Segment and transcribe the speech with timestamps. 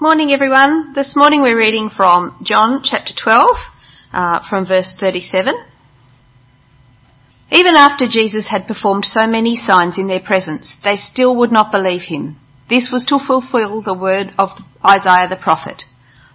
[0.00, 0.92] Morning, everyone.
[0.92, 3.56] This morning we're reading from John chapter 12,
[4.12, 5.52] uh, from verse 37.
[7.50, 11.72] Even after Jesus had performed so many signs in their presence, they still would not
[11.72, 12.36] believe him.
[12.70, 14.50] This was to fulfill the word of
[14.84, 15.82] Isaiah the prophet.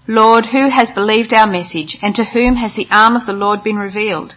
[0.09, 3.63] Lord, who has believed our message, and to whom has the arm of the Lord
[3.63, 4.33] been revealed?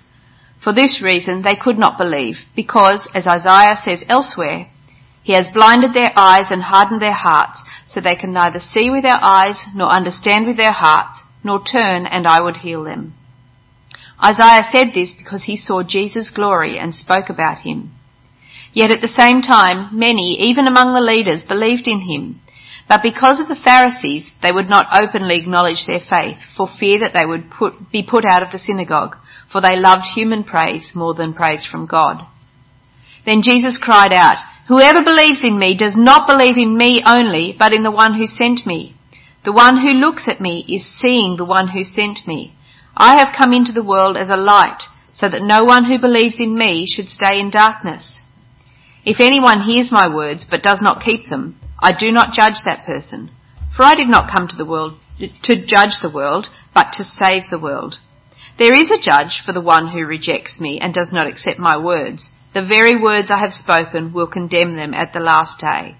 [0.62, 4.68] For this reason they could not believe, because, as Isaiah says elsewhere,
[5.26, 9.02] he has blinded their eyes and hardened their hearts, so they can neither see with
[9.02, 13.12] their eyes, nor understand with their hearts, nor turn, and I would heal them.
[14.22, 17.90] Isaiah said this because he saw Jesus' glory and spoke about him.
[18.72, 22.40] Yet at the same time, many, even among the leaders, believed in him.
[22.88, 27.14] But because of the Pharisees, they would not openly acknowledge their faith for fear that
[27.14, 29.16] they would put, be put out of the synagogue,
[29.50, 32.22] for they loved human praise more than praise from God.
[33.24, 34.38] Then Jesus cried out,
[34.68, 38.26] Whoever believes in me does not believe in me only, but in the one who
[38.26, 38.96] sent me.
[39.44, 42.52] The one who looks at me is seeing the one who sent me.
[42.96, 44.82] I have come into the world as a light,
[45.12, 48.20] so that no one who believes in me should stay in darkness.
[49.04, 52.84] If anyone hears my words but does not keep them, I do not judge that
[52.86, 53.30] person.
[53.76, 54.98] For I did not come to the world
[55.44, 58.00] to judge the world, but to save the world.
[58.58, 61.76] There is a judge for the one who rejects me and does not accept my
[61.76, 62.30] words.
[62.56, 65.94] The very words I have spoken will condemn them at the last day.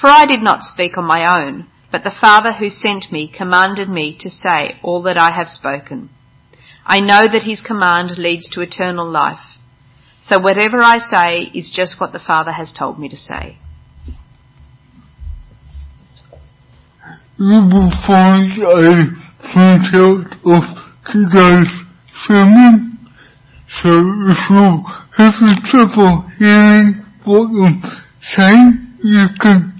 [0.00, 3.86] For I did not speak on my own, but the Father who sent me commanded
[3.86, 6.08] me to say all that I have spoken.
[6.86, 9.58] I know that his command leads to eternal life.
[10.18, 13.58] So whatever I say is just what the Father has told me to say.
[17.36, 19.12] You will find a
[19.44, 20.62] printout of
[21.04, 21.68] today's
[22.26, 22.96] sermon.
[23.68, 23.90] So
[24.30, 27.80] if you have trouble hearing what I'm
[28.20, 29.72] saying, you can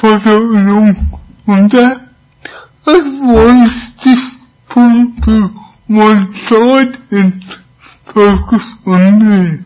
[0.00, 2.08] follow along on that.
[2.86, 4.22] Otherwise, just
[4.68, 5.48] pull to
[5.88, 7.42] one side and
[8.06, 9.64] focus on me.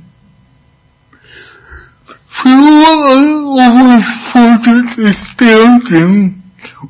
[2.30, 6.42] So I always find it astounding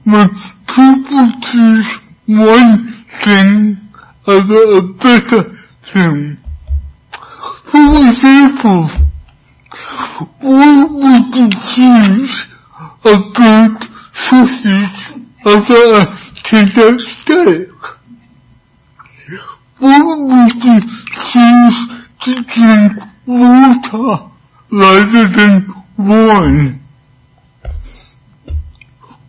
[0.04, 0.28] when
[0.66, 1.88] people choose
[2.26, 3.78] one thing
[4.26, 5.56] over a better
[5.92, 6.47] thing.
[7.70, 8.88] For example,
[10.40, 12.46] why would you choose
[13.04, 13.76] a good
[14.14, 15.00] sausage
[15.44, 17.68] over a tender steak?
[19.78, 20.80] Why would you
[21.30, 21.78] choose
[22.24, 22.92] to drink
[23.26, 24.30] water
[24.72, 26.80] rather than wine?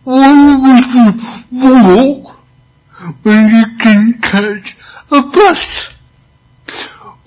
[0.04, 0.32] Why
[0.64, 1.12] would you
[1.60, 2.36] walk
[3.22, 4.76] when you can catch
[5.10, 5.90] a bus?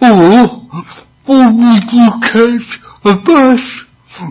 [0.01, 2.69] Or would you catch
[3.05, 3.63] a bus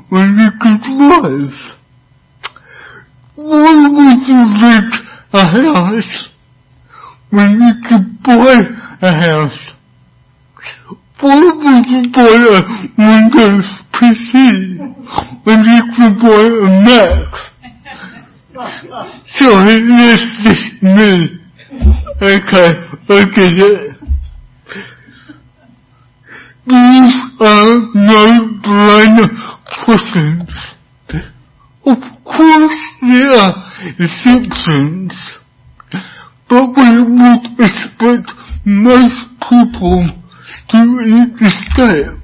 [0.08, 1.54] when you can drive?
[3.36, 4.94] Why would you rent
[5.32, 6.28] a house
[7.30, 8.60] when you can buy
[9.00, 9.58] a house?
[11.20, 12.62] Why would you buy a
[12.98, 14.32] Windows PC
[15.44, 17.30] when you can buy a Mac?
[19.24, 21.38] Sorry, this is me.
[22.20, 22.70] Okay,
[23.08, 23.91] I
[26.68, 29.28] are no-brainer
[29.84, 30.48] questions.
[31.84, 35.12] Of course there are exceptions,
[36.48, 38.30] but we would expect
[38.64, 40.06] most people
[40.70, 42.22] to eat the steak,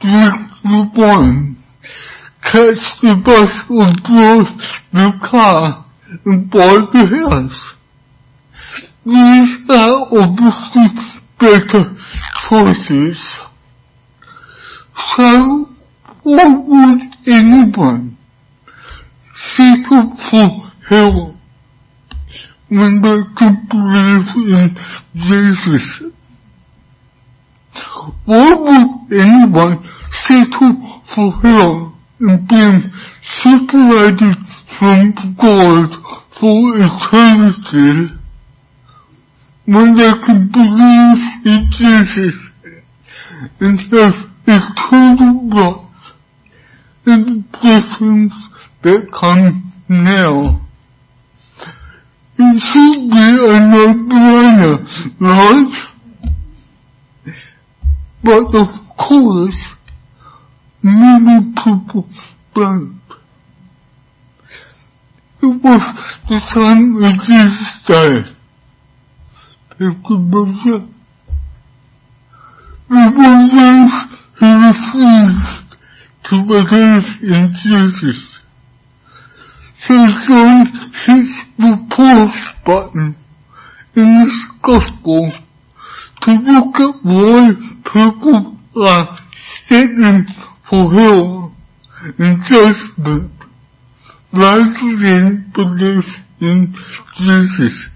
[0.00, 1.56] drink the wine,
[2.42, 4.50] catch the bus or drive
[4.92, 5.86] the car,
[6.24, 7.74] and buy the house.
[9.04, 11.94] These are obviously better
[12.48, 13.18] choices.
[15.16, 15.66] So,
[16.22, 18.16] why would anyone
[19.34, 21.34] seek up for help
[22.68, 24.76] when they can believe in
[25.14, 26.02] Jesus?
[28.24, 32.90] Why would anyone settle for help and being
[33.22, 34.36] separated
[34.78, 35.90] from God
[36.40, 38.15] for eternity
[39.66, 42.34] when they can believe in Jesus
[43.60, 44.14] and have
[44.46, 45.82] eternal life
[47.04, 48.32] and the blessings
[48.82, 50.62] that come now?
[52.38, 54.74] It should be a no-brainer,
[55.20, 55.74] right?
[58.22, 59.60] But of course,
[60.82, 62.08] many people
[62.54, 63.00] don't.
[65.42, 65.82] It was
[66.28, 68.35] the time of Jesus' day.
[69.78, 69.92] Were
[73.52, 73.92] those
[74.38, 75.76] who refused
[76.24, 78.18] to believe in Jesus.
[79.78, 79.94] So
[80.26, 80.66] John
[81.04, 83.16] hits the pause button
[83.94, 85.32] in this gospel
[86.22, 87.52] to look at why
[87.84, 89.18] people are
[89.68, 90.26] sitting
[90.70, 91.54] for hell
[92.18, 93.32] and judgment
[94.32, 96.06] rather than belief
[96.40, 96.74] in
[97.18, 97.90] Jesus.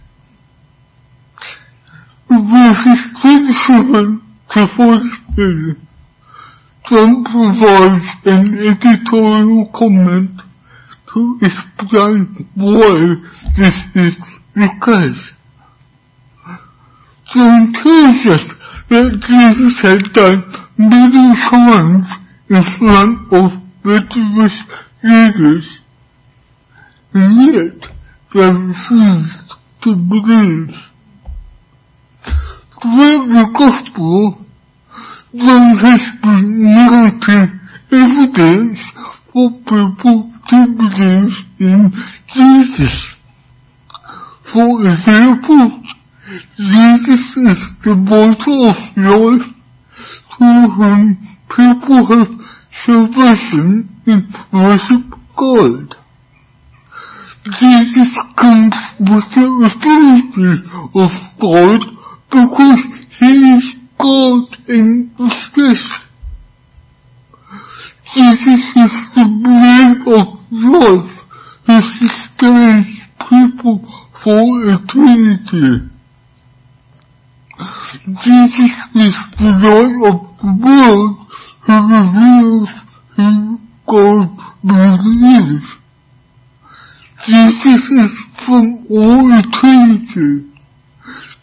[2.30, 4.22] Verses 27
[4.52, 5.74] to 43
[6.88, 10.40] John provides an editorial comment
[11.12, 13.16] to explain why
[13.58, 14.16] this is
[14.54, 15.32] the case.
[17.34, 18.46] John us
[18.90, 20.46] that Jesus had done
[20.78, 22.06] many signs
[22.48, 24.54] in front of religious
[25.02, 25.80] leaders,
[27.12, 27.90] and yet
[28.32, 30.89] they refused to believe.
[32.82, 34.38] The Gospel,
[35.36, 37.60] John has been narrating
[37.92, 38.80] evidence
[39.30, 41.92] for people to believe in
[42.26, 42.96] Jesus.
[44.50, 45.82] For example,
[46.56, 49.44] Jesus is the water of life
[50.38, 51.20] through whom
[51.52, 52.32] people have
[52.86, 54.24] salvation and
[54.54, 55.04] worship
[55.36, 55.96] God.
[57.44, 61.99] Jesus comes with the authority of God
[62.30, 62.82] because
[63.18, 63.64] he is
[63.98, 65.10] God in
[65.54, 65.86] flesh.
[68.14, 71.10] Jesus is the bread of life
[71.66, 72.86] who sustains
[73.28, 73.76] people
[74.22, 75.90] for eternity.
[78.24, 81.12] Jesus is the light of the world
[81.66, 82.70] who reveals
[83.16, 84.28] who God
[84.64, 85.64] really is.
[87.26, 88.12] Jesus is
[88.46, 90.50] from all eternity.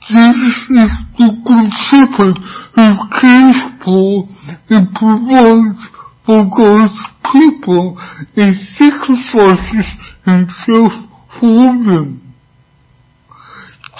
[0.08, 2.40] Jesus is the good shepherd
[2.76, 2.88] who
[3.20, 4.24] cares for
[4.72, 5.84] and provides
[6.24, 6.96] for God's
[7.28, 8.00] people
[8.38, 9.88] and sacrifices
[10.24, 10.94] himself
[11.36, 12.24] for them.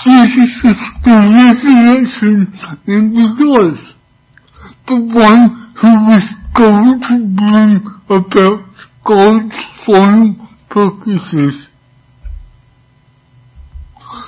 [0.06, 2.54] Jesus is the resurrection
[2.88, 3.86] and the life,
[4.88, 8.64] the one who is going to bring about
[9.04, 9.56] God's
[9.86, 10.36] final
[10.70, 11.68] purposes.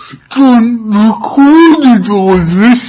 [0.09, 2.81] John recorded all this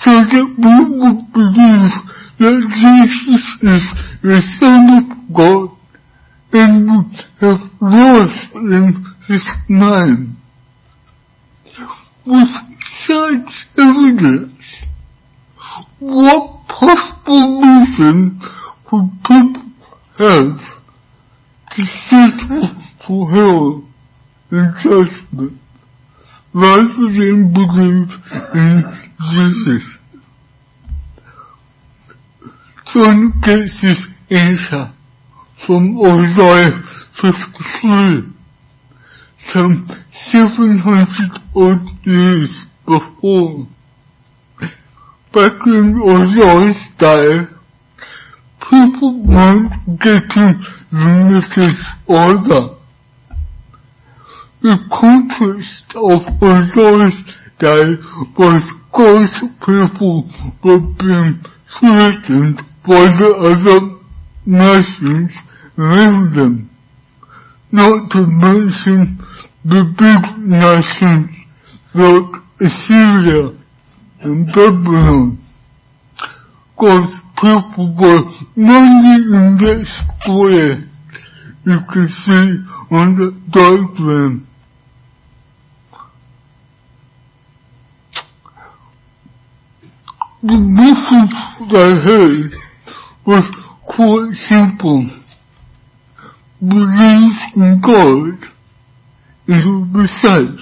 [0.00, 1.94] so that we would believe
[2.38, 3.84] that Jesus is
[4.22, 5.76] the Son of God
[6.52, 10.36] and would have life in his name.
[12.24, 12.48] With
[13.06, 14.80] such evidence,
[15.98, 18.40] what possible reason
[18.86, 19.62] could people
[20.18, 20.58] have
[21.72, 22.74] to settle
[23.06, 23.84] for hell
[24.50, 25.60] and judgment
[26.54, 28.10] rather than believe
[28.54, 28.84] in
[29.32, 29.84] Jesus?
[32.92, 33.98] John gets his
[34.30, 34.94] answer
[35.66, 36.82] from Isaiah
[37.20, 38.34] 53
[39.52, 39.86] some
[40.30, 42.50] 700 odd years
[42.86, 43.66] before.
[45.32, 47.54] Back in Isaiah's day,
[48.70, 50.62] people weren't getting
[50.92, 52.83] the message either.
[54.64, 57.20] The context of Isaiah's
[57.60, 58.00] day
[58.32, 58.64] was
[58.96, 60.24] God's people
[60.64, 64.00] were being threatened by the other
[64.46, 65.32] nations
[65.76, 66.70] around them.
[67.72, 69.20] Not to mention
[69.66, 71.36] the big nations
[71.92, 73.58] like Assyria
[74.22, 75.44] and Babylon.
[76.80, 80.88] God's people were mainly in that square
[81.66, 84.46] you can see on the diagram.
[90.46, 91.32] The message
[91.72, 92.52] they had
[93.24, 93.48] was
[93.86, 95.08] quite simple.
[96.60, 98.44] Believe in God
[99.48, 100.58] and you'll.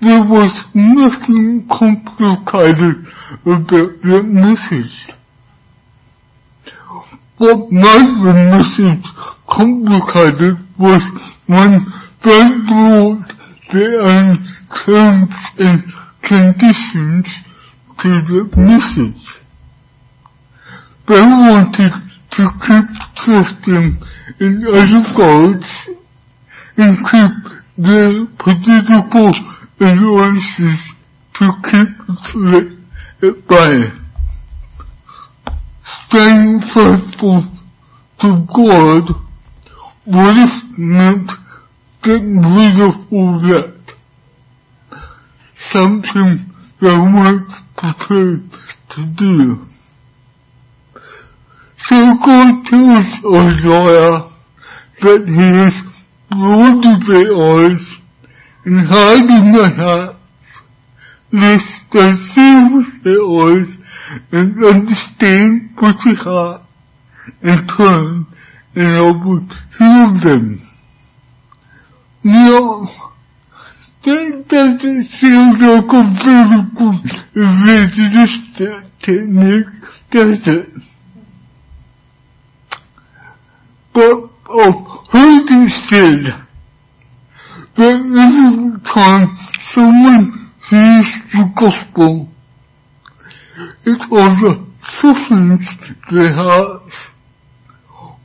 [0.00, 3.10] There was nothing complicated
[3.44, 5.10] about that message.
[7.38, 9.04] What made the message
[9.50, 11.02] complicated was
[11.48, 11.86] when
[12.22, 13.26] they brought
[13.72, 17.26] their own terms and conditions
[18.02, 19.22] to the message.
[21.06, 21.92] They wanted
[22.32, 24.02] to keep trusting
[24.40, 25.70] in other gods
[26.76, 27.34] and keep
[27.78, 29.30] their political
[29.80, 30.80] alliances
[31.34, 31.90] to keep
[32.34, 32.72] it
[33.22, 34.06] at bay.
[36.08, 37.42] Staying faithful
[38.20, 39.14] to God
[40.06, 41.30] would have meant
[42.02, 43.75] getting rid of all that.
[45.56, 48.50] Something they weren't prepared
[48.90, 49.64] to do.
[51.78, 54.32] So God tells Isaiah
[55.02, 55.76] that he has
[56.30, 57.84] blinded their eyes
[58.64, 60.18] and hardened their hearts,
[61.32, 63.70] lest they see with their eyes
[64.32, 66.62] and understand with their heart
[67.42, 68.26] and turn
[68.76, 69.40] and I will
[69.78, 70.60] heal them.
[72.22, 73.15] Now,
[74.06, 79.66] that doesn't sound like a very good evangelistic technique,
[80.10, 80.68] does it?
[83.92, 86.22] But I've heard it said
[87.76, 89.36] that every time
[89.74, 92.28] someone hears the gospel,
[93.84, 95.66] it either softens
[96.12, 96.96] their hearts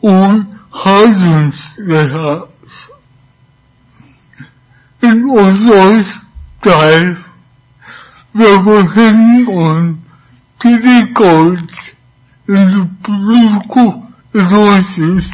[0.03, 2.50] or hardens their hearts.
[5.01, 6.03] And although
[6.62, 7.17] dive,
[8.34, 10.01] they were hanging on
[10.63, 11.91] their gods
[12.48, 15.27] and the political advisors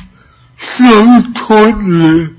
[0.57, 2.37] so tightly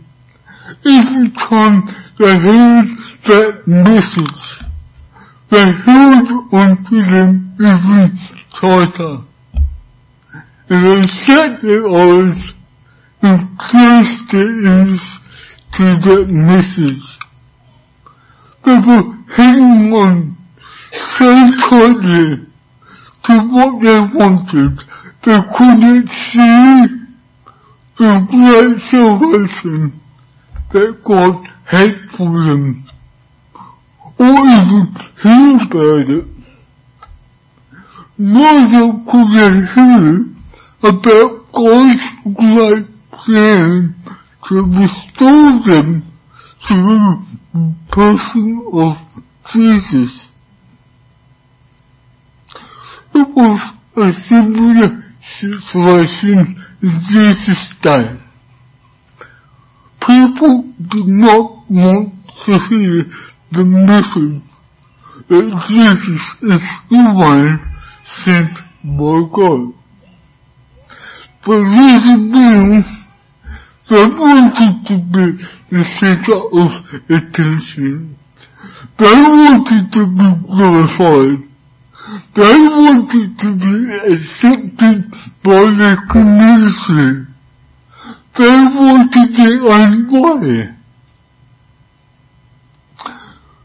[0.84, 1.82] every time
[2.18, 2.86] they heard
[3.26, 4.64] that message.
[5.50, 8.18] They held onto them even
[8.60, 9.24] tighter.
[10.70, 12.52] And they shut their eyes
[13.22, 15.18] and closed their ears
[15.72, 17.17] to that message.
[18.68, 20.36] Were hanging on
[20.92, 21.24] so
[21.70, 22.44] tightly
[23.24, 24.76] to what they wanted,
[25.24, 26.76] they couldn't see
[27.96, 29.98] the great salvation
[30.74, 32.90] that God had for them,
[34.18, 36.26] or even hear about it.
[38.18, 40.08] Neither could they hear
[40.82, 42.06] about God's
[42.36, 43.94] great plan
[44.48, 46.07] to restore them
[46.68, 48.96] divine person of
[49.52, 50.30] Jesus.
[53.12, 53.60] Каков
[53.94, 55.02] особенно
[55.40, 58.18] ситуацион здесь стал?
[60.00, 62.14] People do not want
[62.46, 63.10] to hear
[63.52, 64.42] the message
[65.28, 67.58] that Jesus is human
[68.24, 68.52] sent
[68.84, 69.74] by God.
[71.44, 72.84] The reason being
[73.88, 75.26] they wanted to be
[75.70, 76.70] the center of
[77.08, 78.18] attention.
[78.98, 81.48] They wanted to be glorified.
[82.36, 83.74] They wanted to be
[84.12, 85.10] accepted
[85.42, 87.32] by the community.
[88.36, 90.74] They wanted their own way.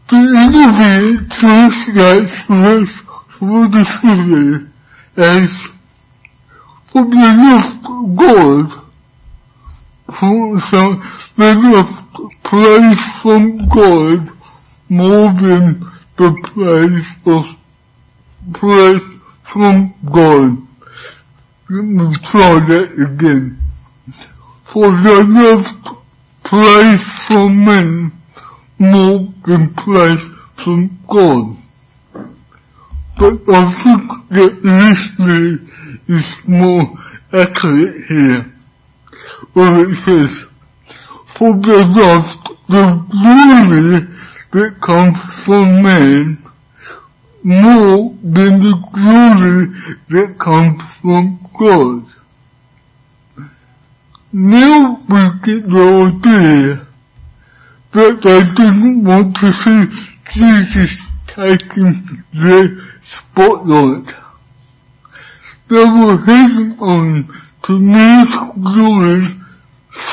[0.10, 2.90] The NIV translates this
[3.40, 4.72] for the city
[5.18, 5.52] as
[6.92, 7.84] from the left
[8.16, 8.83] God, from
[10.10, 10.82] so
[11.38, 14.30] the left praise from God
[14.90, 17.44] more than the praise of
[18.54, 19.02] praise
[19.52, 20.58] from God.
[21.70, 23.60] Let me try that again.
[24.74, 25.98] For the left
[26.44, 28.12] praise from men
[28.78, 30.22] more than praise
[30.64, 31.58] from God.
[33.18, 35.70] But I think that listening
[36.10, 36.84] is more
[37.32, 38.53] accurate here.
[39.54, 40.44] Where it says,
[41.38, 44.08] For the left, the glory
[44.52, 46.44] that comes from man
[47.44, 49.68] more than the glory
[50.10, 52.08] that comes from God.
[54.32, 56.88] Now we get the idea
[57.94, 59.82] that they didn't want to see
[60.34, 64.08] Jesus taking the spotlight.
[65.70, 67.30] They were hanging on
[67.66, 67.80] to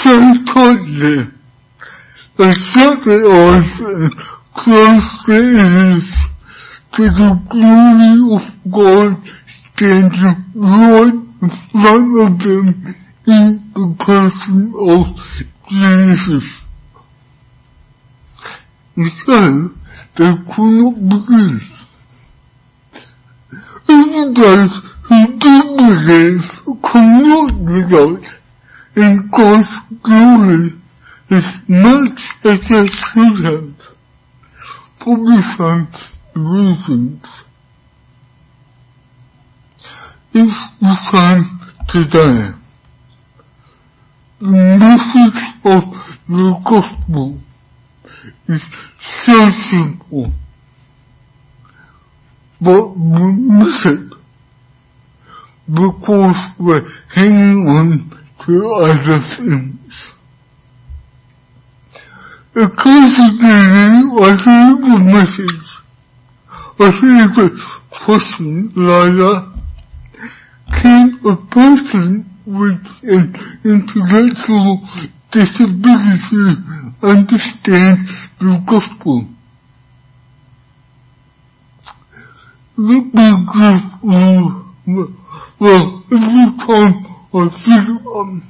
[0.03, 0.15] so
[0.53, 1.17] tightly.
[2.39, 4.13] They shut their eyes and
[4.65, 6.07] their
[6.93, 9.11] to the glory of God
[9.75, 15.07] standing right in front of them in the person of
[15.69, 16.47] Jesus.
[18.97, 19.41] And so,
[20.19, 21.69] they could not believe.
[23.89, 24.75] Even those
[25.09, 26.60] who did believe
[26.99, 28.25] not result
[28.97, 29.69] in God's
[30.03, 30.73] glory
[31.31, 33.75] as much as they should have.
[35.03, 35.17] For
[35.57, 35.89] same
[36.35, 37.25] reasons.
[40.33, 41.45] If we find
[41.89, 42.57] today
[44.41, 45.83] the message of
[46.29, 47.39] the gospel
[48.49, 48.63] is
[49.25, 50.33] so simple,
[52.61, 54.10] but we miss it
[55.73, 58.11] because we're hanging on
[58.47, 59.95] to other things.
[62.55, 65.81] Occasionally I hear the message
[66.83, 67.61] I hear the
[68.07, 69.53] question, Lila,
[70.81, 73.35] can a person with an
[73.67, 74.81] intellectual
[75.31, 76.57] disability
[77.03, 77.99] understand
[78.41, 79.29] the gospel.
[82.79, 84.60] Let me just, uh,
[85.61, 88.43] well, if every time I think, um,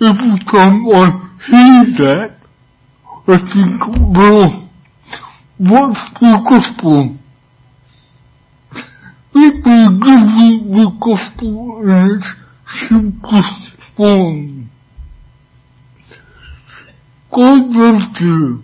[0.00, 2.38] every come I hear that,
[3.26, 3.80] I think,
[4.16, 4.70] well,
[5.58, 7.18] what's the gospel?
[9.34, 12.28] Let me give you the gospel in its
[12.88, 14.70] simplest form.
[17.30, 18.62] God loves you,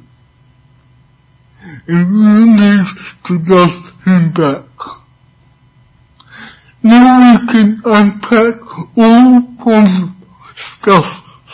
[1.87, 2.87] and you need
[3.27, 5.04] to love Him back.
[6.85, 8.61] Now we can unpack
[8.99, 10.15] all of
[10.77, 11.07] stuff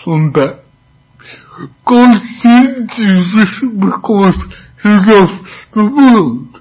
[0.02, 0.64] from that.
[1.86, 4.38] God sent Jesus because
[4.82, 5.38] He loves
[5.72, 6.60] the world.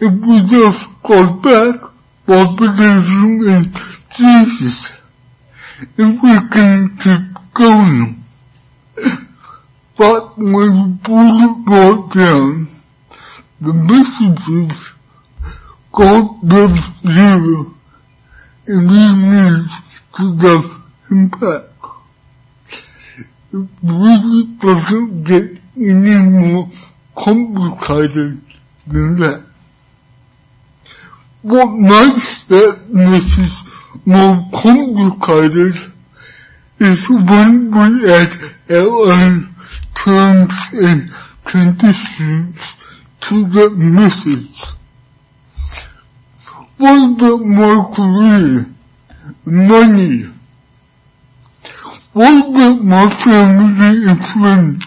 [0.00, 1.78] If we just go back
[2.26, 3.72] by believing in
[4.10, 4.90] Jesus,
[5.78, 8.24] if we can keep going.
[9.96, 12.82] But when you pull it right down,
[13.60, 14.42] the message
[14.72, 14.93] is
[15.96, 17.74] God loves you
[18.66, 19.68] and we need
[20.16, 21.70] to love him back.
[23.52, 26.66] It doesn't get any more
[27.16, 28.42] complicated
[28.88, 29.46] than that.
[31.42, 33.54] What makes that message
[34.04, 35.74] more complicated
[36.80, 38.32] is when we add
[38.70, 39.54] our own
[40.04, 41.10] terms and
[41.46, 42.56] conditions
[43.28, 44.74] to that message.
[46.76, 48.66] What about my career?
[49.44, 50.24] Money?
[52.12, 54.84] What about my family and friends?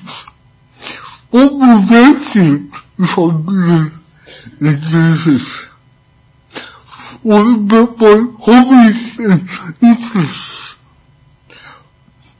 [1.31, 3.93] What will they think if I believe
[4.59, 5.65] in Jesus?
[7.23, 9.47] What about my hobbies and
[9.81, 10.75] interests?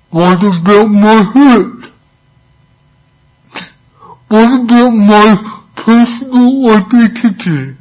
[0.09, 1.91] What about my hurt?
[4.27, 5.35] What about my
[5.75, 7.77] personal identity?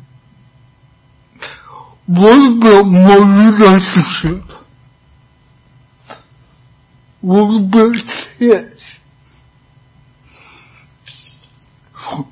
[2.08, 3.16] What about my
[3.50, 4.44] relationship?
[7.20, 7.96] What about
[8.38, 8.96] sex?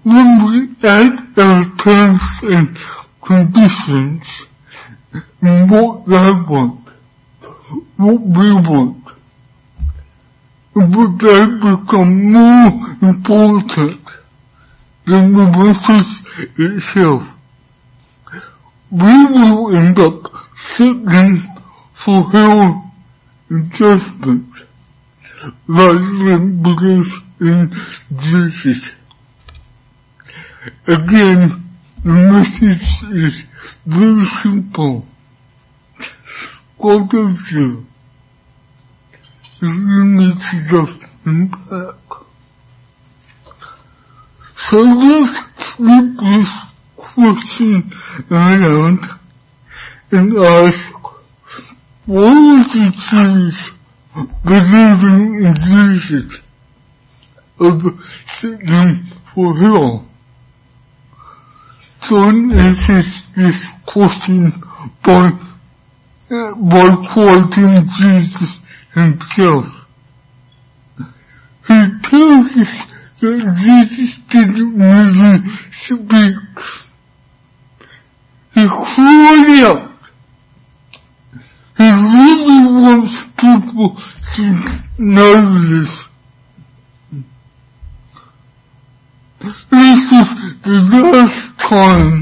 [0.05, 2.79] When we add our terms and
[3.21, 4.23] conditions,
[5.41, 6.89] what they want,
[7.97, 9.05] what we want,
[10.77, 14.07] would they become more important
[15.05, 16.13] than the message
[16.59, 17.34] itself?
[18.95, 20.31] We will end up
[20.77, 21.43] settling
[22.05, 22.93] for hell
[23.51, 24.47] and judgment
[25.69, 27.73] rather than believe in
[28.21, 28.91] Jesus.
[30.87, 31.65] Again,
[32.05, 33.43] the message is
[33.85, 35.05] very simple.
[36.81, 37.85] God loves you.
[39.61, 41.99] You need to love him back.
[44.57, 45.39] So let's
[45.77, 46.74] flip this
[50.11, 50.93] and ask,
[52.07, 53.71] why would you choose
[54.45, 56.39] believing in Jesus
[57.59, 57.91] over
[58.41, 60.07] settling for hell?
[62.09, 64.53] John answers this question
[65.05, 65.31] by,
[66.29, 68.53] by quoting Jesus
[68.95, 69.65] himself.
[71.67, 72.75] He tells us
[73.21, 75.39] that Jesus didn't really
[75.87, 76.84] speak.
[82.85, 83.97] Wants people
[84.37, 84.43] to
[84.97, 85.35] know
[85.71, 85.93] this.
[89.41, 89.59] This
[90.13, 90.29] is
[90.63, 92.17] the last time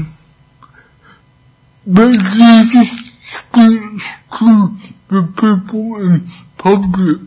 [1.85, 2.89] that Jesus
[3.21, 4.03] speaks
[4.39, 4.49] to
[5.09, 7.19] the people in public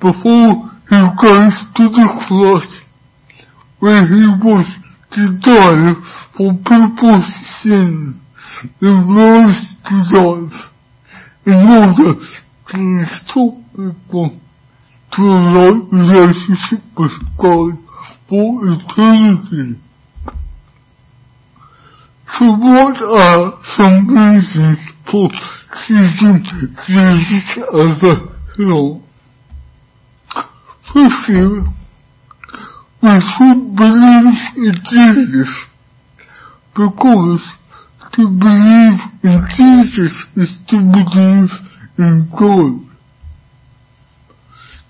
[0.00, 2.68] before he goes to the cross
[3.80, 4.83] where he was
[5.14, 5.96] Китай
[6.36, 8.20] по припустим
[8.80, 10.50] и вновь Китай.
[11.44, 12.20] И много
[12.66, 14.32] преступников
[15.10, 17.80] трудящихся пускают
[18.28, 19.78] по этernity.
[22.26, 25.28] So what are some reasons for
[25.86, 26.42] seeking
[26.88, 28.14] Jesus as a
[28.56, 29.02] hero?
[30.92, 31.62] Firstly,
[33.04, 35.50] we should believe in Jesus
[36.74, 37.44] because
[38.14, 41.50] to believe in Jesus is to believe
[41.98, 42.80] in God.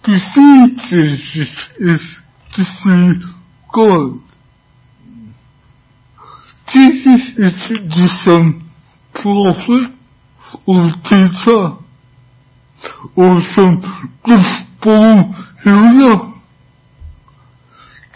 [0.04, 2.18] To see Jesus is
[2.52, 3.14] to see
[3.74, 4.20] God.
[6.68, 8.70] Jesus is the some
[9.12, 9.90] prophet
[10.68, 11.78] or teacher
[13.16, 13.82] or some
[14.24, 16.33] disposal here.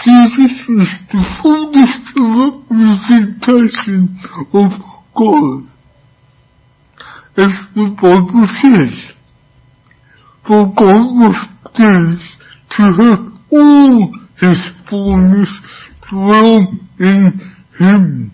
[0.04, 4.14] Jesus is the fullest representation
[4.54, 4.70] of
[5.16, 5.66] God.
[7.36, 8.94] As the Bible says,
[10.46, 11.36] for God was
[11.74, 12.30] pleased
[12.70, 15.52] to have all his fullness
[16.08, 16.58] dwell
[17.00, 17.40] in
[17.78, 18.30] him.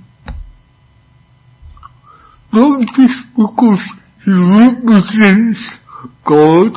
[2.53, 3.85] Not just because
[4.25, 5.61] he represents
[6.27, 6.73] God,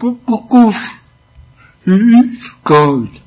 [0.00, 0.82] but because
[1.84, 3.20] he is God.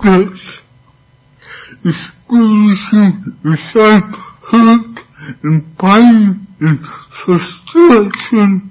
[0.00, 0.62] Flesh,
[1.84, 3.36] experiencing
[3.72, 4.12] same
[4.50, 4.98] hurt
[5.42, 6.78] and pain and
[7.24, 8.70] frustration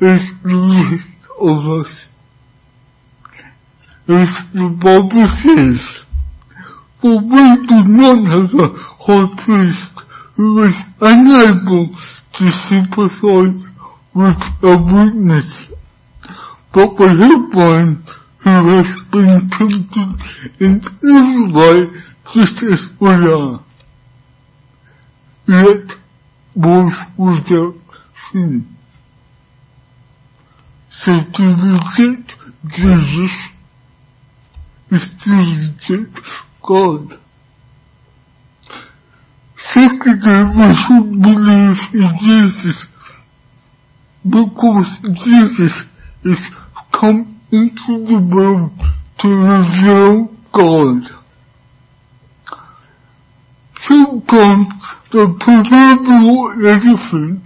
[0.00, 0.14] the
[0.52, 1.92] rest of us.
[4.08, 5.80] As the Bible says,
[7.00, 9.94] for we do not have a high priest
[10.36, 11.88] who is unable
[12.34, 13.62] to sympathize
[14.14, 15.48] with our weakness,
[16.72, 18.04] but we have one
[18.42, 20.10] who has been tempted
[20.60, 22.02] in every way
[22.34, 23.64] just as we are,
[25.46, 25.96] yet
[26.56, 27.74] was without
[28.30, 28.68] sin.
[30.90, 32.34] So to reject
[32.68, 33.32] Jesus
[34.90, 36.20] is to reject
[36.66, 37.18] God.
[39.56, 42.86] Secondly, we should believe in Jesus
[44.24, 45.82] because Jesus
[46.24, 46.40] is
[46.92, 48.72] come into the world
[49.20, 51.04] to reveal God.
[53.76, 54.72] Sometimes
[55.12, 57.44] the proverbial elephant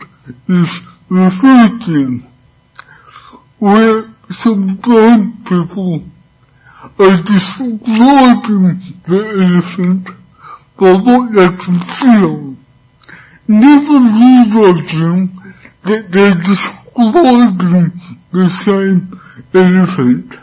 [0.49, 0.71] is
[1.11, 2.23] to,
[3.59, 6.05] where some blind people
[6.99, 10.07] are describing the elephant
[10.79, 12.55] by what they can feel,
[13.49, 15.35] never realizing
[15.83, 17.91] that they're describing
[18.31, 20.35] the same elephant.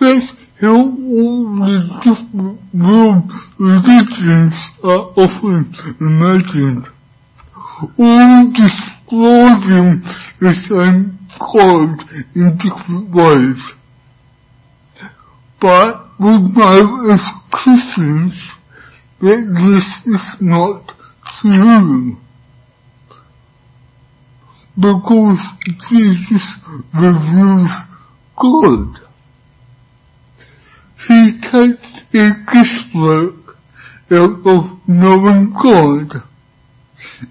[0.00, 6.86] That's how all the different religions uh, are often imagined,
[7.98, 10.02] all describing
[10.40, 11.98] the same God
[12.34, 13.60] in different ways.
[15.60, 17.20] But we know as
[17.50, 18.34] Christians
[19.20, 20.92] that this is not
[21.40, 22.16] true
[24.78, 25.40] because
[25.90, 26.46] Jesus
[26.94, 27.70] reveals
[28.36, 28.94] God.
[31.08, 33.56] He takes a guesswork
[34.10, 36.22] out of knowing God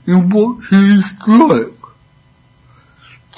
[0.05, 1.77] and what He is like.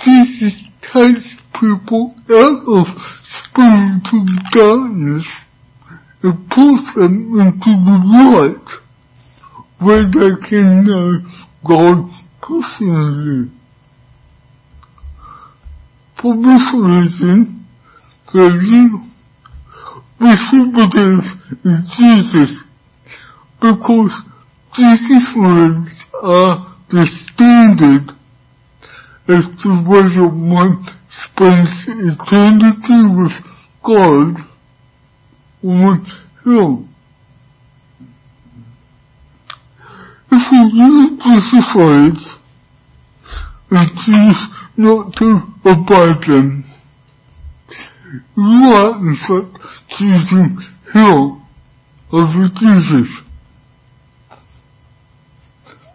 [0.04, 2.88] Jesus takes people out of
[3.24, 5.28] spiritual darkness
[6.24, 8.70] and puts them into the light
[9.80, 11.20] where they can know
[11.64, 12.10] God
[12.42, 13.52] personally.
[16.22, 17.66] For this reason,
[18.30, 19.00] for you,
[20.20, 21.24] we should believe
[21.64, 22.62] in Jesus
[23.62, 24.12] because
[24.74, 28.12] Jesus' words are the standard
[29.30, 33.34] as to whether one spends eternity with
[33.82, 34.44] God
[35.64, 36.08] or with
[36.44, 36.90] Him.
[40.32, 42.36] If we use Jesus' words
[43.72, 46.64] and choose not to abide them,
[48.38, 50.58] you are in fact choosing
[50.94, 51.46] Him
[52.14, 53.10] over Jesus.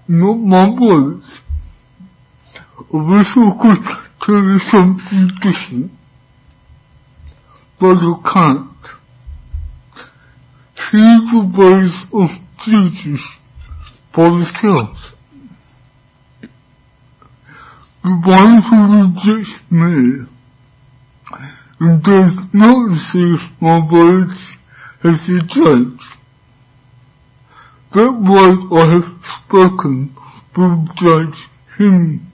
[0.06, 1.24] Not my words.
[2.76, 3.84] I wish I could
[4.20, 5.90] tell you something different,
[7.80, 8.70] but I can't.
[10.76, 12.28] See the ways of
[12.66, 13.24] Jesus
[14.14, 15.13] for yourselves.
[18.04, 20.26] The one who rejects me
[21.80, 24.38] and does not receive my words
[25.02, 26.04] as a judge.
[27.94, 29.08] That word I have
[29.46, 30.14] spoken
[30.54, 32.30] will judge him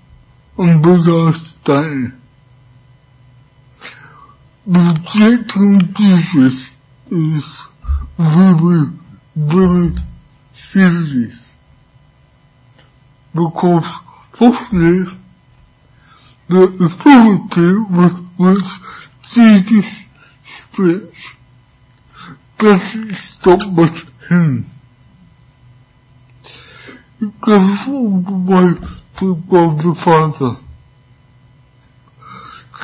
[0.59, 0.99] on the
[16.51, 18.71] the authority with which
[19.33, 19.87] Jesus
[20.73, 21.23] speaks
[22.59, 23.97] doesn't stop with
[24.29, 24.67] him.
[27.21, 28.69] It goes all the way
[29.21, 30.57] to God the Father.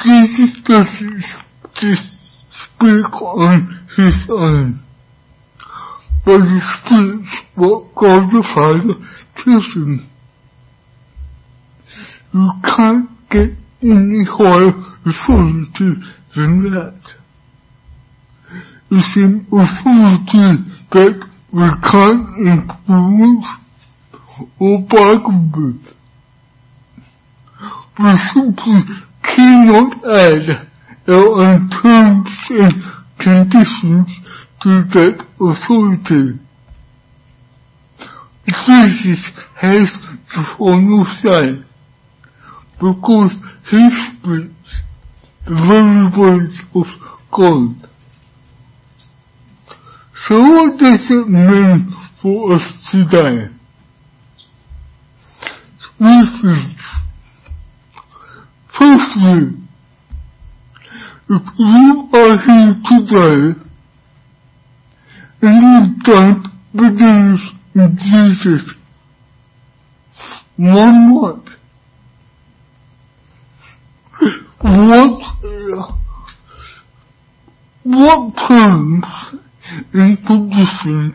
[0.05, 1.25] Jesus doesn't
[1.75, 2.05] just
[2.51, 4.85] speak on his own,
[6.25, 8.95] but he speaks what God the Father
[9.43, 10.11] tells him.
[12.33, 13.51] You can't get
[13.83, 14.73] any higher
[15.05, 16.01] authority
[16.35, 17.01] than that.
[18.91, 20.49] It's an authority
[20.93, 21.19] that
[21.53, 23.47] we can't influence
[24.61, 25.83] or bargain with.
[27.99, 28.81] We simply
[29.23, 30.69] cannot add
[31.09, 32.75] our own terms and
[33.19, 34.11] conditions
[34.63, 34.87] to
[42.79, 43.35] because
[43.71, 44.83] he speaks
[45.47, 46.87] the very words of
[47.31, 47.89] God.
[50.29, 53.53] So what does it mean for us today?
[55.99, 56.83] Three things.
[58.79, 59.67] Firstly,
[61.29, 63.61] if you are here today
[65.43, 67.41] and you don't believe
[67.75, 68.75] in Jesus,
[70.57, 71.46] one what?
[74.67, 75.23] What,
[77.85, 79.05] what terms
[79.93, 81.15] and conditions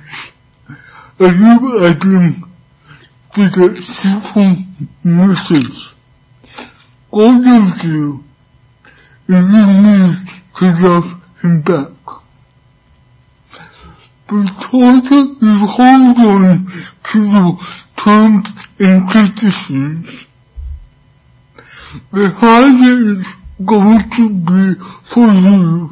[1.20, 2.44] are you adding
[3.36, 4.56] to that simple
[5.04, 5.80] message?
[7.12, 8.24] God gives you
[9.28, 10.16] and you need
[10.56, 11.08] to love
[11.42, 11.92] him back.
[14.28, 16.72] Because you hold on
[17.04, 17.58] to your
[18.02, 18.48] terms
[18.80, 20.26] and conditions,
[22.14, 24.76] the harder it's going to be
[25.14, 25.90] for you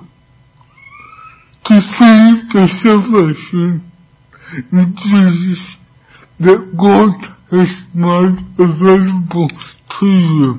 [1.65, 3.91] to see the salvation
[4.71, 5.77] in Jesus
[6.39, 7.13] that God
[7.51, 9.49] has made available
[9.99, 10.55] to you.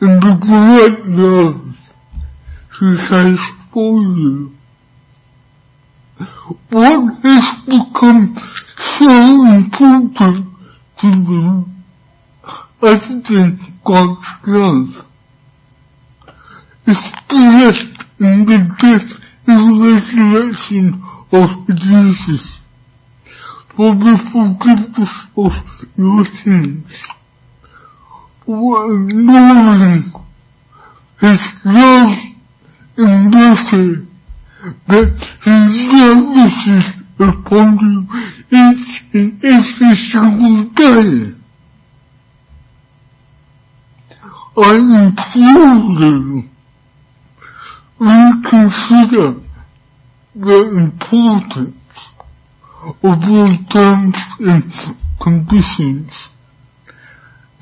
[0.00, 1.76] And the great love
[2.80, 3.38] He has
[3.72, 4.52] for you.
[6.70, 8.36] What has become
[8.76, 9.10] so
[9.54, 10.46] important
[10.98, 11.64] to you
[12.82, 15.11] other than God's love?
[16.86, 19.08] Expressed in the death
[19.46, 22.62] and resurrection of Jesus
[23.76, 25.52] for the forgiveness of
[25.96, 26.90] your sins.
[28.44, 30.02] For knowing
[31.20, 32.18] His love
[32.96, 34.06] and mercy
[34.88, 35.56] that He
[35.92, 37.96] lavishes upon you
[38.50, 41.38] each and every single day.
[44.54, 46.42] I implore you,
[48.02, 49.34] reconsider
[50.34, 51.76] the importance
[52.82, 54.72] of your terms and
[55.22, 56.10] conditions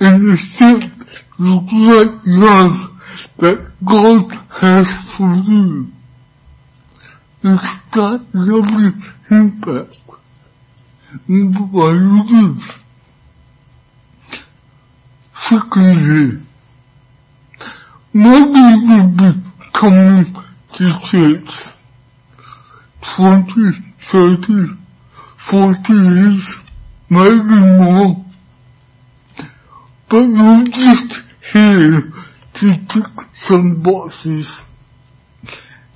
[0.01, 0.97] and accept
[1.39, 2.77] the great love
[3.39, 4.31] that God
[4.63, 5.89] has for you.
[7.91, 9.93] Start loving Him back
[11.29, 12.63] in the way you live.
[15.35, 16.47] Secondly,
[18.15, 19.50] maybe you'll be
[19.81, 20.35] coming
[20.75, 21.49] to church
[23.17, 23.81] 20,
[24.13, 24.77] 30,
[25.51, 26.55] 40 years,
[27.09, 28.25] maybe more.
[30.11, 31.15] But you're just
[31.53, 32.13] here
[32.55, 34.53] to tick some boxes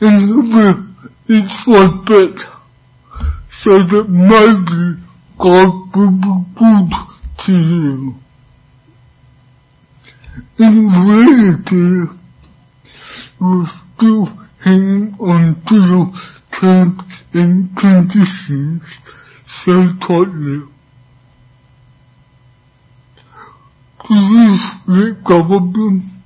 [0.00, 0.94] and live
[1.28, 2.54] each one better
[3.50, 5.02] so that maybe
[5.38, 6.90] God will be good
[7.46, 8.14] to you.
[10.58, 12.23] In reality, you're
[13.96, 14.26] still
[14.64, 16.10] hanging on to your
[16.58, 17.02] terms
[17.32, 18.82] and conditions
[19.64, 20.62] so tightly.
[24.00, 26.22] Please let go of them.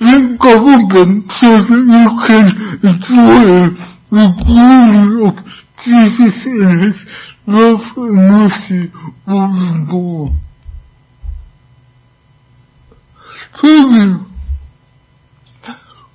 [0.00, 2.46] Let go of them so that you can
[2.82, 3.46] enjoy
[4.10, 5.36] the glory of
[5.84, 6.98] Jesus and His
[7.46, 8.92] love and mercy
[9.26, 10.45] more and more.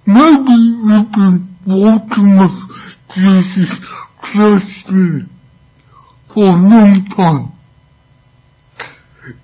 [0.06, 2.58] Maybe you've been walking with
[3.16, 3.72] Jesus
[4.20, 5.26] closely
[6.34, 7.52] for a long time.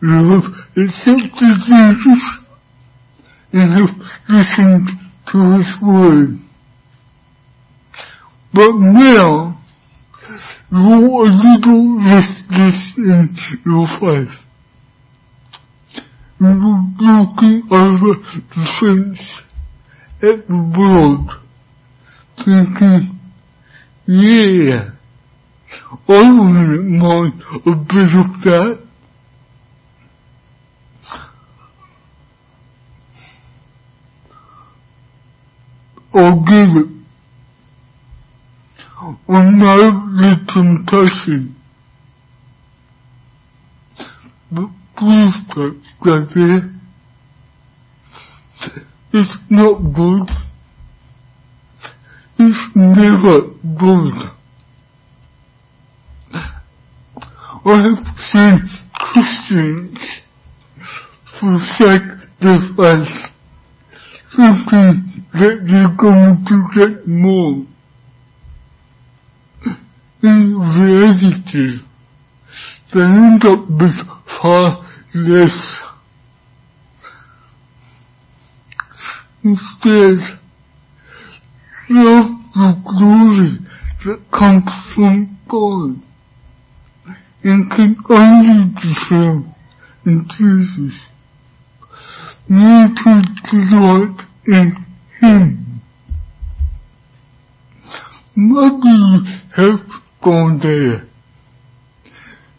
[0.01, 2.21] You have accepted Jesus
[3.53, 3.95] and have
[4.29, 4.87] listened
[5.31, 6.39] to His word.
[8.53, 9.59] But now,
[10.71, 14.46] you're a little restless in your faith.
[16.39, 19.41] You're looking over the fence
[20.21, 21.31] at the world,
[22.37, 23.19] thinking,
[24.05, 24.91] yeah,
[25.91, 28.87] I wouldn't mind a bit of that.
[36.13, 36.97] I'll give it.
[39.27, 41.55] another the temptation.
[44.51, 45.35] But please,
[46.01, 46.73] brother,
[49.13, 50.29] it's not good.
[52.39, 54.13] It's never good.
[57.65, 57.99] I have
[58.31, 59.99] seen Christians
[61.39, 62.07] forsake
[62.39, 63.31] the faith,
[64.35, 67.65] thinking that they're going to get more.
[70.23, 71.83] In reality,
[72.93, 73.97] they end up with
[74.41, 75.81] far less.
[79.43, 80.39] Instead,
[81.89, 83.57] love the glory
[84.05, 86.01] that comes from God
[87.43, 89.55] and can only be found
[90.05, 90.99] in Jesus.
[92.49, 94.85] Need to delight in
[95.19, 95.81] Him.
[98.35, 99.23] Maybe you
[99.55, 99.81] have
[100.21, 101.06] gone there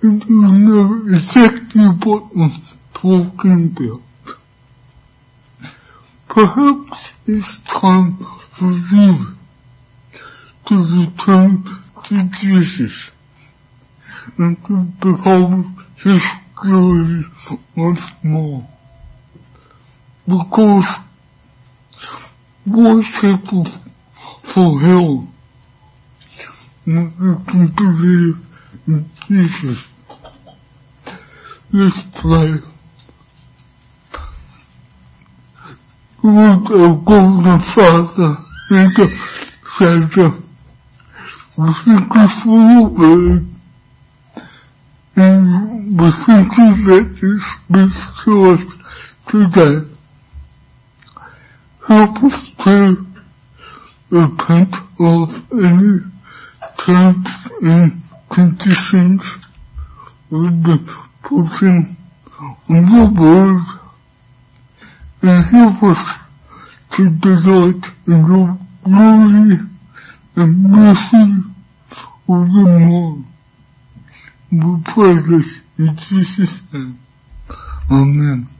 [0.01, 2.51] and you know exactly what I'm
[2.95, 4.03] talking about.
[6.29, 8.19] Perhaps it's time
[8.59, 9.35] for you
[10.67, 11.65] to return
[12.05, 13.11] to Jesus
[14.37, 15.65] and to behold
[16.05, 16.23] His
[16.55, 17.25] glory
[17.77, 18.69] once more.
[20.27, 20.87] Because
[22.67, 23.65] what's people
[24.55, 25.29] for hell
[26.85, 28.48] when you can believe
[28.89, 29.85] in Jesus?
[31.73, 32.55] Let's pray.
[36.25, 38.37] Lord, our golden Father,
[38.71, 39.09] and our
[39.79, 40.31] Savior,
[41.59, 43.43] we thank you for your word.
[45.17, 48.63] And we thank you that it speaks to us
[49.29, 49.75] today.
[51.87, 52.77] Help us to
[54.11, 56.01] repent of any
[56.79, 57.29] terms
[57.61, 59.23] and conditions
[60.31, 60.87] we've been
[61.23, 61.97] putting
[62.69, 63.65] on your word
[65.23, 66.03] and help us
[66.93, 69.59] to delight in your glory
[70.37, 71.49] and mercy
[72.29, 73.25] of the more.
[74.51, 76.99] We pray this in Jesus' name.
[77.91, 78.58] Amen.